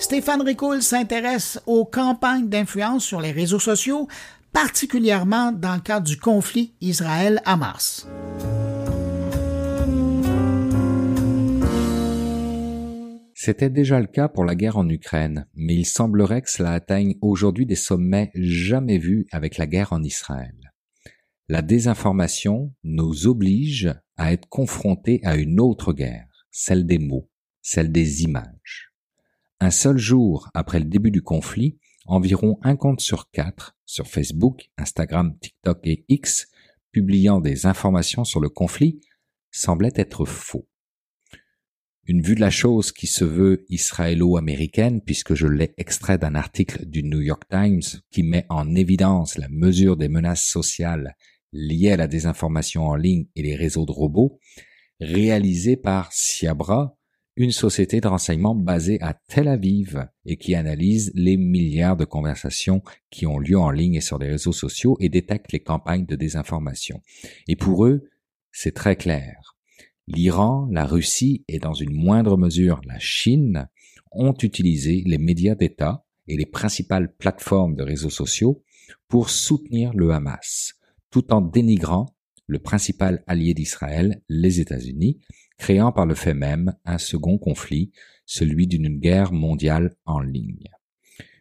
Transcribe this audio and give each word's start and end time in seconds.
Stéphane 0.00 0.40
Ricoul 0.40 0.82
s'intéresse 0.82 1.60
aux 1.66 1.84
campagnes 1.84 2.48
d'influence 2.48 3.04
sur 3.04 3.20
les 3.20 3.32
réseaux 3.32 3.58
sociaux, 3.58 4.08
particulièrement 4.50 5.52
dans 5.52 5.74
le 5.74 5.82
cadre 5.82 6.06
du 6.06 6.16
conflit 6.16 6.72
Israël-Hamas. 6.80 8.08
C'était 13.34 13.68
déjà 13.68 14.00
le 14.00 14.06
cas 14.06 14.28
pour 14.28 14.46
la 14.46 14.54
guerre 14.54 14.78
en 14.78 14.88
Ukraine, 14.88 15.46
mais 15.54 15.76
il 15.76 15.86
semblerait 15.86 16.40
que 16.40 16.50
cela 16.50 16.72
atteigne 16.72 17.16
aujourd'hui 17.20 17.66
des 17.66 17.76
sommets 17.76 18.30
jamais 18.34 18.98
vus 18.98 19.26
avec 19.32 19.58
la 19.58 19.66
guerre 19.66 19.92
en 19.92 20.02
Israël. 20.02 20.72
La 21.48 21.60
désinformation 21.60 22.72
nous 22.84 23.26
oblige 23.26 23.94
à 24.16 24.32
être 24.32 24.48
confrontés 24.48 25.20
à 25.24 25.36
une 25.36 25.60
autre 25.60 25.92
guerre, 25.92 26.46
celle 26.50 26.86
des 26.86 26.98
mots, 26.98 27.28
celle 27.60 27.92
des 27.92 28.22
images. 28.22 28.89
Un 29.62 29.70
seul 29.70 29.98
jour 29.98 30.48
après 30.54 30.78
le 30.78 30.86
début 30.86 31.10
du 31.10 31.20
conflit, 31.20 31.78
environ 32.06 32.58
un 32.62 32.76
compte 32.76 33.02
sur 33.02 33.30
quatre 33.30 33.76
sur 33.84 34.06
Facebook, 34.06 34.70
Instagram, 34.78 35.36
TikTok 35.38 35.80
et 35.84 36.04
X 36.08 36.48
publiant 36.92 37.40
des 37.40 37.66
informations 37.66 38.24
sur 38.24 38.40
le 38.40 38.48
conflit 38.48 39.00
semblait 39.50 39.92
être 39.96 40.24
faux. 40.24 40.66
Une 42.06 42.22
vue 42.22 42.36
de 42.36 42.40
la 42.40 42.50
chose 42.50 42.90
qui 42.90 43.06
se 43.06 43.24
veut 43.24 43.66
israélo-américaine 43.68 45.02
puisque 45.02 45.34
je 45.34 45.46
l'ai 45.46 45.74
extrait 45.76 46.16
d'un 46.16 46.34
article 46.36 46.86
du 46.86 47.02
New 47.02 47.20
York 47.20 47.42
Times 47.50 48.00
qui 48.10 48.22
met 48.22 48.46
en 48.48 48.74
évidence 48.74 49.36
la 49.36 49.48
mesure 49.50 49.98
des 49.98 50.08
menaces 50.08 50.44
sociales 50.44 51.16
liées 51.52 51.92
à 51.92 51.96
la 51.98 52.06
désinformation 52.06 52.86
en 52.86 52.96
ligne 52.96 53.26
et 53.36 53.42
les 53.42 53.56
réseaux 53.56 53.84
de 53.84 53.92
robots, 53.92 54.40
réalisé 55.00 55.76
par 55.76 56.12
Siabra, 56.12 56.96
une 57.42 57.52
société 57.52 58.00
de 58.00 58.08
renseignement 58.08 58.54
basée 58.54 59.00
à 59.00 59.14
Tel 59.14 59.48
Aviv 59.48 60.06
et 60.26 60.36
qui 60.36 60.54
analyse 60.54 61.10
les 61.14 61.36
milliards 61.36 61.96
de 61.96 62.04
conversations 62.04 62.82
qui 63.10 63.26
ont 63.26 63.38
lieu 63.38 63.58
en 63.58 63.70
ligne 63.70 63.94
et 63.94 64.00
sur 64.00 64.18
les 64.18 64.28
réseaux 64.28 64.52
sociaux 64.52 64.96
et 65.00 65.08
détecte 65.08 65.52
les 65.52 65.60
campagnes 65.60 66.06
de 66.06 66.16
désinformation. 66.16 67.00
Et 67.48 67.56
pour 67.56 67.86
eux, 67.86 68.08
c'est 68.52 68.74
très 68.74 68.96
clair 68.96 69.56
l'Iran, 70.10 70.68
la 70.70 70.84
Russie 70.86 71.44
et 71.48 71.58
dans 71.58 71.72
une 71.72 71.94
moindre 71.94 72.36
mesure 72.36 72.80
la 72.84 72.98
Chine 72.98 73.68
ont 74.12 74.34
utilisé 74.42 75.02
les 75.06 75.18
médias 75.18 75.54
d'État 75.54 76.04
et 76.26 76.36
les 76.36 76.46
principales 76.46 77.14
plateformes 77.14 77.76
de 77.76 77.82
réseaux 77.82 78.10
sociaux 78.10 78.62
pour 79.08 79.30
soutenir 79.30 79.92
le 79.94 80.10
Hamas, 80.10 80.74
tout 81.10 81.32
en 81.32 81.40
dénigrant 81.40 82.06
le 82.50 82.58
principal 82.58 83.22
allié 83.28 83.54
d'Israël, 83.54 84.22
les 84.28 84.58
États-Unis, 84.60 85.20
créant 85.56 85.92
par 85.92 86.04
le 86.04 86.16
fait 86.16 86.34
même 86.34 86.74
un 86.84 86.98
second 86.98 87.38
conflit, 87.38 87.92
celui 88.26 88.66
d'une 88.66 88.98
guerre 88.98 89.32
mondiale 89.32 89.94
en 90.04 90.18
ligne. 90.18 90.68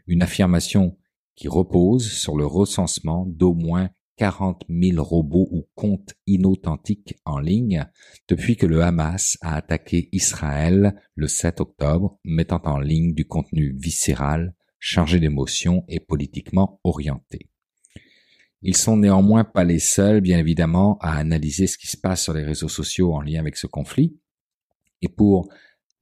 Une 0.05 0.21
affirmation 0.21 0.97
qui 1.35 1.47
repose 1.47 2.11
sur 2.11 2.37
le 2.37 2.45
recensement 2.45 3.25
d'au 3.25 3.55
moins 3.55 3.89
40 4.17 4.65
000 4.69 5.03
robots 5.03 5.47
ou 5.51 5.67
comptes 5.73 6.13
inauthentiques 6.27 7.15
en 7.25 7.39
ligne 7.39 7.87
depuis 8.27 8.55
que 8.55 8.67
le 8.67 8.83
Hamas 8.83 9.37
a 9.41 9.55
attaqué 9.55 10.09
Israël 10.11 11.01
le 11.15 11.27
7 11.27 11.59
octobre, 11.59 12.19
mettant 12.23 12.61
en 12.65 12.79
ligne 12.79 13.15
du 13.15 13.25
contenu 13.25 13.75
viscéral, 13.75 14.53
chargé 14.77 15.19
d'émotions 15.19 15.85
et 15.87 15.99
politiquement 15.99 16.79
orienté. 16.83 17.48
Ils 18.61 18.75
sont 18.75 18.97
néanmoins 18.97 19.45
pas 19.45 19.63
les 19.63 19.79
seuls, 19.79 20.21
bien 20.21 20.37
évidemment, 20.37 20.97
à 20.99 21.17
analyser 21.17 21.67
ce 21.67 21.77
qui 21.77 21.87
se 21.87 21.97
passe 21.97 22.23
sur 22.23 22.33
les 22.33 22.43
réseaux 22.43 22.67
sociaux 22.67 23.13
en 23.13 23.21
lien 23.21 23.39
avec 23.39 23.55
ce 23.55 23.67
conflit. 23.67 24.17
Et 25.01 25.07
pour 25.07 25.49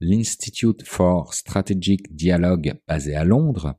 l'Institute 0.00 0.82
for 0.84 1.34
Strategic 1.34 2.14
Dialogue 2.14 2.74
basé 2.86 3.14
à 3.14 3.24
Londres, 3.24 3.74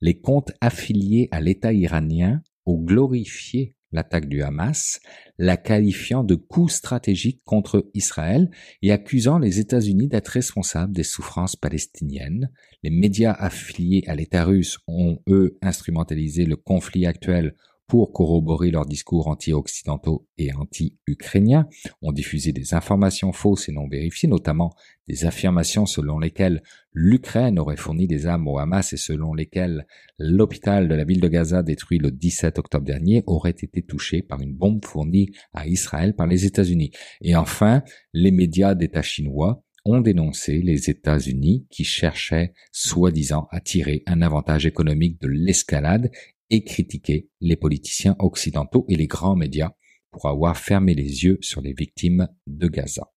les 0.00 0.20
comptes 0.20 0.52
affiliés 0.60 1.28
à 1.30 1.40
l'État 1.40 1.72
iranien 1.72 2.42
ont 2.66 2.76
glorifié 2.76 3.74
l'attaque 3.92 4.28
du 4.28 4.42
Hamas, 4.42 5.00
la 5.38 5.56
qualifiant 5.56 6.22
de 6.22 6.34
coup 6.34 6.68
stratégique 6.68 7.42
contre 7.44 7.88
Israël 7.94 8.50
et 8.82 8.92
accusant 8.92 9.38
les 9.38 9.60
États-Unis 9.60 10.08
d'être 10.08 10.28
responsables 10.28 10.92
des 10.92 11.02
souffrances 11.02 11.56
palestiniennes. 11.56 12.50
Les 12.82 12.90
médias 12.90 13.32
affiliés 13.32 14.04
à 14.06 14.14
l'État 14.14 14.44
russe 14.44 14.78
ont, 14.86 15.18
eux, 15.28 15.58
instrumentalisé 15.62 16.44
le 16.44 16.56
conflit 16.56 17.06
actuel 17.06 17.54
pour 17.88 18.12
corroborer 18.12 18.70
leurs 18.70 18.84
discours 18.84 19.28
anti-occidentaux 19.28 20.26
et 20.36 20.52
anti-ukrainiens, 20.52 21.66
ont 22.02 22.12
diffusé 22.12 22.52
des 22.52 22.74
informations 22.74 23.32
fausses 23.32 23.68
et 23.70 23.72
non 23.72 23.88
vérifiées, 23.88 24.28
notamment 24.28 24.74
des 25.08 25.24
affirmations 25.24 25.86
selon 25.86 26.18
lesquelles 26.18 26.62
l'Ukraine 26.92 27.58
aurait 27.58 27.78
fourni 27.78 28.06
des 28.06 28.26
armes 28.26 28.46
au 28.46 28.58
Hamas 28.58 28.92
et 28.92 28.98
selon 28.98 29.32
lesquelles 29.32 29.86
l'hôpital 30.18 30.86
de 30.86 30.94
la 30.94 31.04
ville 31.04 31.22
de 31.22 31.28
Gaza 31.28 31.62
détruit 31.62 31.98
le 31.98 32.10
17 32.10 32.58
octobre 32.58 32.84
dernier 32.84 33.22
aurait 33.26 33.50
été 33.50 33.82
touché 33.82 34.20
par 34.20 34.40
une 34.42 34.54
bombe 34.54 34.84
fournie 34.84 35.30
à 35.54 35.66
Israël 35.66 36.14
par 36.14 36.26
les 36.26 36.44
États-Unis. 36.44 36.90
Et 37.22 37.36
enfin, 37.36 37.82
les 38.12 38.32
médias 38.32 38.74
d'État 38.74 39.02
chinois 39.02 39.62
ont 39.86 40.02
dénoncé 40.02 40.60
les 40.60 40.90
États-Unis 40.90 41.66
qui 41.70 41.84
cherchaient 41.84 42.52
soi-disant 42.72 43.48
à 43.50 43.60
tirer 43.60 44.02
un 44.06 44.20
avantage 44.20 44.66
économique 44.66 45.20
de 45.22 45.28
l'escalade 45.28 46.10
et 46.50 46.64
critiquer 46.64 47.28
les 47.40 47.56
politiciens 47.56 48.16
occidentaux 48.18 48.84
et 48.88 48.96
les 48.96 49.06
grands 49.06 49.36
médias 49.36 49.72
pour 50.10 50.26
avoir 50.26 50.56
fermé 50.56 50.94
les 50.94 51.24
yeux 51.24 51.38
sur 51.40 51.60
les 51.60 51.72
victimes 51.72 52.28
de 52.46 52.68
Gaza. 52.68 53.12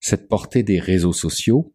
Cette 0.00 0.28
portée 0.28 0.62
des 0.62 0.78
réseaux 0.78 1.12
sociaux, 1.12 1.72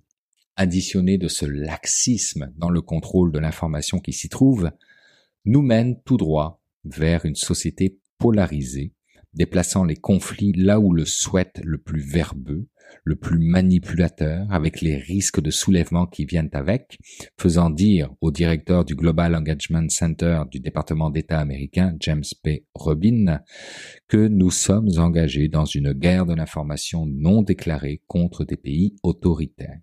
additionnée 0.56 1.18
de 1.18 1.28
ce 1.28 1.46
laxisme 1.46 2.54
dans 2.56 2.70
le 2.70 2.82
contrôle 2.82 3.32
de 3.32 3.40
l'information 3.40 4.00
qui 4.00 4.14
s'y 4.14 4.30
trouve, 4.30 4.72
nous 5.46 5.62
mène 5.62 6.02
tout 6.04 6.18
droit 6.18 6.62
vers 6.86 7.26
une 7.26 7.36
société 7.36 8.00
polarisée, 8.18 8.94
déplaçant 9.34 9.84
les 9.84 9.96
conflits 9.96 10.54
là 10.54 10.80
où 10.80 10.94
le 10.94 11.06
souhaite 11.06 11.60
le 11.64 11.80
plus 11.80 12.02
verbeux, 12.02 12.68
le 13.04 13.16
plus 13.16 13.40
manipulateur, 13.40 14.46
avec 14.52 14.82
les 14.82 14.96
risques 14.96 15.42
de 15.42 15.52
soulèvement 15.52 16.06
qui 16.06 16.26
viennent 16.26 16.50
avec, 16.54 16.98
faisant 17.38 17.70
dire 17.70 18.14
au 18.22 18.32
directeur 18.32 18.86
du 18.86 18.96
Global 18.96 19.36
Engagement 19.36 19.88
Center 19.90 20.44
du 20.50 20.60
département 20.60 21.10
d'État 21.10 21.40
américain, 21.40 21.96
James 22.00 22.24
P. 22.44 22.66
Robin, 22.74 23.40
que 24.08 24.28
nous 24.28 24.52
sommes 24.52 24.90
engagés 24.98 25.50
dans 25.50 25.66
une 25.66 25.94
guerre 25.94 26.26
de 26.26 26.34
l'information 26.34 27.06
non 27.06 27.42
déclarée 27.42 28.02
contre 28.08 28.46
des 28.46 28.58
pays 28.58 28.96
autoritaires. 29.04 29.80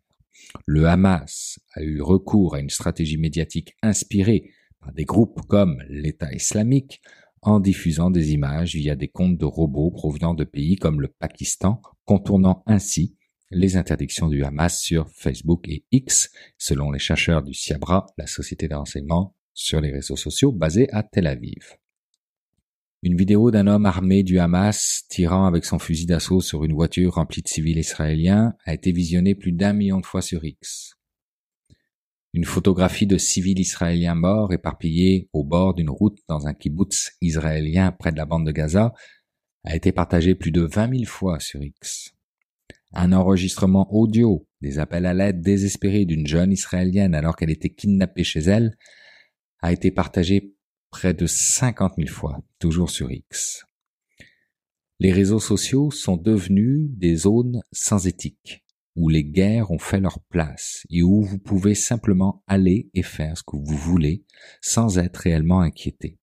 Le 0.66 0.86
Hamas 0.86 1.58
a 1.74 1.82
eu 1.82 2.00
recours 2.00 2.54
à 2.54 2.60
une 2.60 2.70
stratégie 2.70 3.18
médiatique 3.18 3.76
inspirée 3.82 4.50
par 4.80 4.92
des 4.92 5.04
groupes 5.04 5.40
comme 5.46 5.82
l'État 5.88 6.32
islamique 6.32 7.00
en 7.42 7.60
diffusant 7.60 8.10
des 8.10 8.32
images 8.32 8.74
via 8.74 8.96
des 8.96 9.08
comptes 9.08 9.38
de 9.38 9.44
robots 9.44 9.90
provenant 9.90 10.34
de 10.34 10.44
pays 10.44 10.76
comme 10.76 11.00
le 11.00 11.08
Pakistan, 11.08 11.80
contournant 12.10 12.65
ainsi 12.66 13.15
les 13.53 13.76
interdictions 13.76 14.26
du 14.26 14.43
Hamas 14.43 14.81
sur 14.81 15.09
Facebook 15.10 15.69
et 15.69 15.84
X, 15.93 16.32
selon 16.59 16.91
les 16.91 16.98
chercheurs 16.98 17.41
du 17.41 17.54
Siabra, 17.54 18.06
la 18.19 18.26
société 18.26 18.66
de 18.66 18.75
renseignement 18.75 19.37
sur 19.54 19.81
les 19.81 19.93
réseaux 19.93 20.16
sociaux 20.16 20.50
basée 20.50 20.93
à 20.93 21.04
Tel 21.04 21.28
Aviv. 21.28 21.76
Une 23.04 23.16
vidéo 23.16 23.53
d'un 23.53 23.69
homme 23.69 23.87
armé 23.87 24.25
du 24.25 24.41
Hamas 24.41 25.04
tirant 25.09 25.47
avec 25.47 25.65
son 25.65 25.78
fusil 25.78 26.06
d'assaut 26.06 26.41
sur 26.41 26.65
une 26.65 26.72
voiture 26.72 27.15
remplie 27.15 27.43
de 27.43 27.48
civils 27.48 27.78
israéliens 27.78 28.54
a 28.65 28.75
été 28.75 28.91
visionnée 28.91 29.37
plus 29.37 29.53
d'un 29.53 29.72
million 29.72 30.00
de 30.00 30.06
fois 30.06 30.21
sur 30.21 30.44
X. 30.44 30.97
Une 32.32 32.44
photographie 32.44 33.06
de 33.06 33.19
civils 33.19 33.60
israéliens 33.60 34.16
morts 34.16 34.53
éparpillés 34.53 35.28
au 35.32 35.44
bord 35.44 35.75
d'une 35.75 35.91
route 35.91 36.19
dans 36.28 36.48
un 36.48 36.54
kibbutz 36.54 37.12
israélien 37.21 37.92
près 37.92 38.10
de 38.10 38.16
la 38.16 38.27
bande 38.27 38.47
de 38.47 38.53
Gaza 38.53 38.94
a 39.65 39.76
été 39.76 39.93
partagée 39.93 40.34
plus 40.34 40.53
de 40.53 40.62
20 40.62 40.98
000 40.98 41.04
fois 41.04 41.41
sur 41.41 41.62
X. 41.62 42.15
Un 42.93 43.12
enregistrement 43.12 43.93
audio 43.94 44.47
des 44.60 44.78
appels 44.78 45.06
à 45.06 45.15
l'aide 45.15 45.41
désespérés 45.41 46.04
d'une 46.04 46.26
jeune 46.26 46.53
israélienne 46.53 47.15
alors 47.15 47.37
qu'elle 47.37 47.50
était 47.50 47.71
kidnappée 47.71 48.24
chez 48.24 48.41
elle 48.41 48.77
a 49.62 49.72
été 49.72 49.91
partagé 49.91 50.54
près 50.91 51.15
de 51.15 51.27
50 51.27 51.95
000 51.97 52.09
fois, 52.09 52.42
toujours 52.59 52.91
sur 52.91 53.10
X. 53.10 53.65
Les 54.98 55.12
réseaux 55.12 55.41
sociaux 55.41 55.91
sont 55.91 56.16
devenus 56.16 56.91
des 56.91 57.16
zones 57.16 57.63
sans 57.72 58.06
éthique 58.06 58.65
où 58.97 59.09
les 59.09 59.24
guerres 59.24 59.71
ont 59.71 59.78
fait 59.78 60.01
leur 60.01 60.21
place 60.28 60.84
et 60.91 61.03
où 61.03 61.22
vous 61.22 61.39
pouvez 61.39 61.74
simplement 61.74 62.42
aller 62.47 62.91
et 62.92 63.03
faire 63.03 63.39
ce 63.39 63.42
que 63.42 63.56
vous 63.56 63.77
voulez 63.77 64.24
sans 64.60 64.98
être 64.98 65.16
réellement 65.16 65.60
inquiété. 65.60 66.18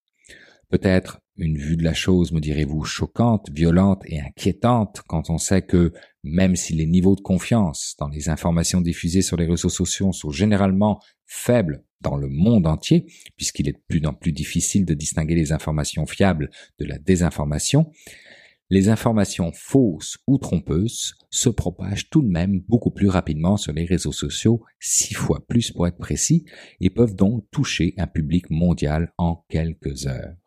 Peut-être 0.69 1.19
une 1.37 1.57
vue 1.57 1.77
de 1.77 1.83
la 1.83 1.93
chose, 1.93 2.31
me 2.31 2.39
direz-vous, 2.39 2.83
choquante, 2.83 3.49
violente 3.51 4.01
et 4.05 4.19
inquiétante 4.19 5.01
quand 5.07 5.29
on 5.29 5.37
sait 5.37 5.61
que 5.61 5.93
même 6.23 6.55
si 6.55 6.73
les 6.73 6.85
niveaux 6.85 7.15
de 7.15 7.21
confiance 7.21 7.95
dans 7.99 8.07
les 8.07 8.29
informations 8.29 8.81
diffusées 8.81 9.21
sur 9.21 9.37
les 9.37 9.45
réseaux 9.45 9.69
sociaux 9.69 10.11
sont 10.11 10.31
généralement 10.31 10.99
faibles 11.25 11.83
dans 12.01 12.15
le 12.15 12.29
monde 12.29 12.67
entier, 12.67 13.05
puisqu'il 13.35 13.69
est 13.69 13.73
de 13.73 13.83
plus 13.87 14.05
en 14.05 14.13
plus 14.13 14.31
difficile 14.31 14.85
de 14.85 14.93
distinguer 14.93 15.35
les 15.35 15.51
informations 15.51 16.05
fiables 16.05 16.49
de 16.79 16.85
la 16.85 16.97
désinformation, 16.99 17.91
les 18.69 18.89
informations 18.89 19.51
fausses 19.53 20.17
ou 20.27 20.37
trompeuses 20.37 21.15
se 21.29 21.49
propagent 21.49 22.09
tout 22.09 22.21
de 22.21 22.27
même 22.27 22.59
beaucoup 22.67 22.91
plus 22.91 23.07
rapidement 23.07 23.55
sur 23.57 23.71
les 23.71 23.85
réseaux 23.85 24.11
sociaux, 24.11 24.61
six 24.79 25.13
fois 25.13 25.45
plus 25.47 25.71
pour 25.71 25.87
être 25.87 25.97
précis, 25.97 26.45
et 26.81 26.89
peuvent 26.89 27.15
donc 27.15 27.45
toucher 27.51 27.93
un 27.97 28.07
public 28.07 28.49
mondial 28.49 29.13
en 29.17 29.45
quelques 29.49 30.05
heures. 30.07 30.46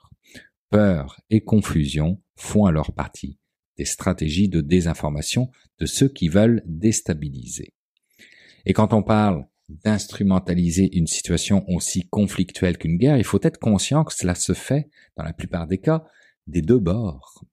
Peur 0.71 1.21
et 1.31 1.43
confusion 1.43 2.23
font 2.37 2.67
alors 2.67 2.93
partie 2.93 3.39
des 3.77 3.85
stratégies 3.85 4.49
de 4.49 4.61
désinformation 4.61 5.51
de 5.79 5.87
ceux 5.87 6.09
qui 6.09 6.29
veulent 6.29 6.63
déstabiliser. 6.67 7.75
Et 8.67 8.73
quand 8.73 8.93
on 8.93 9.03
parle 9.03 9.47
d'instrumentaliser 9.69 10.97
une 10.97 11.07
situation 11.07 11.65
aussi 11.69 12.09
conflictuelle 12.09 12.79
qu'une 12.79 12.99
guerre, 12.99 13.17
il 13.17 13.25
faut 13.25 13.41
être 13.43 13.59
conscient 13.59 14.05
que 14.05 14.15
cela 14.15 14.35
se 14.35 14.53
fait, 14.53 14.91
dans 15.17 15.25
la 15.25 15.33
plupart 15.33 15.67
des 15.67 15.79
cas, 15.79 16.05
des 16.47 16.63
deux 16.63 16.79
bords 16.79 17.45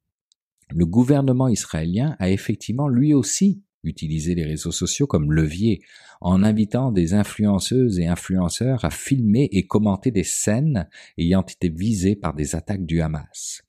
le 0.70 0.86
gouvernement 0.86 1.48
israélien 1.48 2.16
a 2.20 2.30
effectivement 2.30 2.88
lui 2.88 3.14
aussi 3.14 3.64
utilisé 3.84 4.36
les 4.36 4.44
réseaux 4.44 4.72
sociaux 4.72 5.08
comme 5.08 5.32
levier 5.32 5.82
en 6.22 6.44
invitant 6.44 6.92
des 6.92 7.14
influenceuses 7.14 8.00
et 8.00 8.08
influenceurs 8.08 8.84
à 8.84 8.90
filmer 8.90 9.50
et 9.52 9.68
commenter 9.68 10.12
des 10.12 10.24
scènes 10.24 10.88
ayant 11.18 11.44
été 11.44 11.70
visées 11.70 12.16
par 12.16 12.34
des 12.34 12.56
attaques 12.56 12.86
du 12.86 13.02
Hamas. 13.02 13.62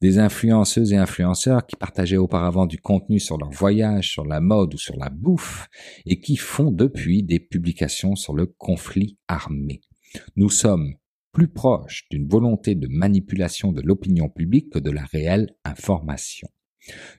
Des 0.00 0.18
influenceuses 0.18 0.92
et 0.92 0.96
influenceurs 0.96 1.66
qui 1.66 1.76
partageaient 1.76 2.16
auparavant 2.16 2.66
du 2.66 2.78
contenu 2.78 3.18
sur 3.18 3.38
leur 3.38 3.50
voyage, 3.50 4.10
sur 4.10 4.24
la 4.24 4.40
mode 4.40 4.74
ou 4.74 4.78
sur 4.78 4.96
la 4.96 5.10
bouffe 5.10 5.68
et 6.04 6.20
qui 6.20 6.36
font 6.36 6.70
depuis 6.70 7.22
des 7.22 7.40
publications 7.40 8.16
sur 8.16 8.34
le 8.34 8.46
conflit 8.46 9.18
armé. 9.28 9.80
Nous 10.36 10.50
sommes 10.50 10.94
plus 11.32 11.48
proche 11.48 12.06
d'une 12.10 12.28
volonté 12.28 12.74
de 12.74 12.88
manipulation 12.88 13.72
de 13.72 13.82
l'opinion 13.82 14.28
publique 14.30 14.70
que 14.70 14.78
de 14.78 14.90
la 14.90 15.04
réelle 15.04 15.54
information. 15.64 16.48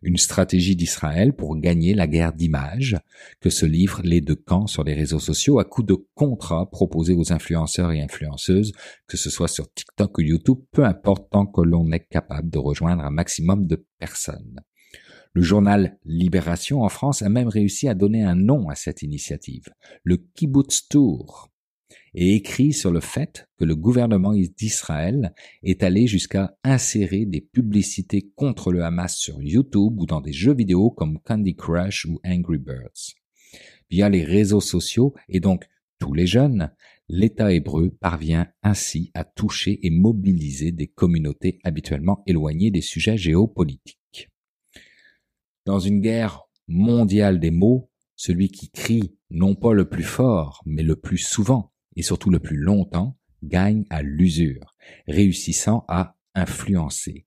Une 0.01 0.17
stratégie 0.17 0.75
d'Israël 0.75 1.33
pour 1.33 1.57
gagner 1.57 1.93
la 1.93 2.07
guerre 2.07 2.33
d'image 2.33 2.97
que 3.39 3.49
se 3.49 3.65
livrent 3.65 4.01
les 4.03 4.21
deux 4.21 4.35
camps 4.35 4.67
sur 4.67 4.83
les 4.83 4.93
réseaux 4.93 5.19
sociaux 5.19 5.59
à 5.59 5.65
coup 5.65 5.83
de 5.83 5.95
contrats 6.15 6.69
proposés 6.69 7.13
aux 7.13 7.31
influenceurs 7.31 7.91
et 7.91 8.01
influenceuses, 8.01 8.73
que 9.07 9.17
ce 9.17 9.29
soit 9.29 9.47
sur 9.47 9.71
TikTok 9.73 10.17
ou 10.17 10.21
YouTube, 10.21 10.59
peu 10.71 10.85
importe 10.85 11.29
tant 11.29 11.45
que 11.45 11.61
l'on 11.61 11.91
est 11.91 12.07
capable 12.07 12.49
de 12.49 12.59
rejoindre 12.59 13.03
un 13.03 13.11
maximum 13.11 13.67
de 13.67 13.85
personnes. 13.99 14.61
Le 15.33 15.41
journal 15.41 15.97
Libération 16.03 16.81
en 16.81 16.89
France 16.89 17.21
a 17.21 17.29
même 17.29 17.47
réussi 17.47 17.87
à 17.87 17.93
donner 17.93 18.23
un 18.23 18.35
nom 18.35 18.69
à 18.69 18.75
cette 18.75 19.03
initiative, 19.03 19.69
le 20.03 20.17
Kibbutz 20.17 20.87
Tour, 20.89 21.51
et 22.13 22.35
écrit 22.35 22.73
sur 22.73 22.91
le 22.91 22.99
fait 22.99 23.47
que 23.57 23.65
le 23.65 23.75
gouvernement 23.75 24.33
d'Israël 24.33 25.33
est 25.63 25.83
allé 25.83 26.07
jusqu'à 26.07 26.57
insérer 26.63 27.25
des 27.25 27.41
publicités 27.41 28.31
contre 28.35 28.71
le 28.71 28.83
Hamas 28.83 29.15
sur 29.15 29.41
YouTube 29.41 29.99
ou 29.99 30.05
dans 30.05 30.21
des 30.21 30.33
jeux 30.33 30.55
vidéo 30.55 30.89
comme 30.89 31.19
Candy 31.19 31.55
Crush 31.55 32.05
ou 32.05 32.19
Angry 32.25 32.57
Birds. 32.57 33.13
Via 33.89 34.09
les 34.09 34.23
réseaux 34.23 34.61
sociaux 34.61 35.13
et 35.29 35.39
donc 35.39 35.65
tous 35.99 36.13
les 36.13 36.27
jeunes, 36.27 36.71
l'État 37.09 37.53
hébreu 37.53 37.89
parvient 37.89 38.47
ainsi 38.61 39.11
à 39.13 39.23
toucher 39.23 39.79
et 39.85 39.89
mobiliser 39.89 40.71
des 40.71 40.87
communautés 40.87 41.59
habituellement 41.63 42.23
éloignées 42.27 42.71
des 42.71 42.81
sujets 42.81 43.17
géopolitiques. 43.17 44.29
Dans 45.65 45.79
une 45.79 46.01
guerre 46.01 46.43
mondiale 46.67 47.39
des 47.39 47.51
mots, 47.51 47.89
celui 48.15 48.49
qui 48.49 48.69
crie 48.69 49.15
non 49.29 49.55
pas 49.55 49.73
le 49.73 49.87
plus 49.87 50.03
fort, 50.03 50.61
mais 50.65 50.83
le 50.83 50.95
plus 50.95 51.17
souvent, 51.17 51.71
et 51.97 52.03
surtout 52.03 52.29
le 52.29 52.39
plus 52.39 52.57
longtemps, 52.57 53.17
gagne 53.43 53.83
à 53.89 54.01
l'usure, 54.01 54.75
réussissant 55.07 55.83
à 55.89 56.15
influencer. 56.35 57.25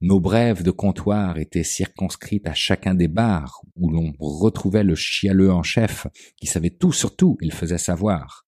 Nos 0.00 0.20
brèves 0.20 0.62
de 0.62 0.70
comptoir 0.70 1.38
étaient 1.38 1.64
circonscrites 1.64 2.46
à 2.46 2.54
chacun 2.54 2.94
des 2.94 3.08
bars 3.08 3.60
où 3.74 3.90
l'on 3.90 4.12
retrouvait 4.20 4.84
le 4.84 4.94
chialeux 4.94 5.50
en 5.50 5.64
chef 5.64 6.06
qui 6.36 6.46
savait 6.46 6.70
tout 6.70 6.92
sur 6.92 7.16
tout, 7.16 7.36
il 7.40 7.52
faisait 7.52 7.78
savoir. 7.78 8.46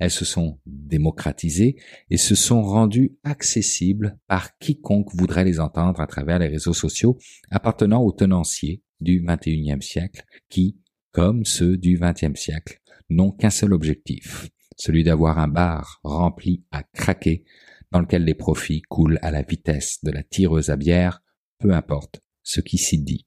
Elles 0.00 0.10
se 0.10 0.24
sont 0.24 0.58
démocratisées 0.66 1.76
et 2.10 2.16
se 2.16 2.34
sont 2.34 2.62
rendues 2.62 3.16
accessibles 3.22 4.18
par 4.26 4.58
quiconque 4.58 5.14
voudrait 5.14 5.44
les 5.44 5.60
entendre 5.60 6.00
à 6.00 6.08
travers 6.08 6.40
les 6.40 6.48
réseaux 6.48 6.74
sociaux 6.74 7.16
appartenant 7.52 8.02
aux 8.02 8.12
tenanciers 8.12 8.82
du 9.00 9.24
XXIe 9.24 9.80
siècle 9.80 10.24
qui, 10.48 10.78
comme 11.12 11.44
ceux 11.44 11.76
du 11.76 11.96
XXe 12.00 12.34
siècle, 12.34 12.80
n'ont 13.08 13.30
qu'un 13.30 13.50
seul 13.50 13.72
objectif, 13.72 14.48
celui 14.78 15.04
d'avoir 15.04 15.38
un 15.38 15.48
bar 15.48 16.00
rempli 16.02 16.64
à 16.70 16.82
craquer, 16.82 17.44
dans 17.90 18.00
lequel 18.00 18.24
les 18.24 18.34
profits 18.34 18.82
coulent 18.82 19.18
à 19.22 19.30
la 19.30 19.42
vitesse 19.42 19.98
de 20.02 20.10
la 20.10 20.22
tireuse 20.22 20.70
à 20.70 20.76
bière, 20.76 21.22
peu 21.58 21.72
importe 21.72 22.20
ce 22.42 22.60
qui 22.60 22.78
s'y 22.78 22.98
dit. 22.98 23.26